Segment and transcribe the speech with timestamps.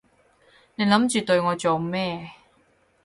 [0.73, 2.31] 你諗住對我做咩？